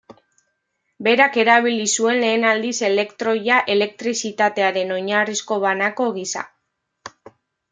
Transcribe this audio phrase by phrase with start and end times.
[1.07, 6.45] Berak erabili zuen lehen aldiz elektroia elektrizitatearen oinarrizko banako gisa.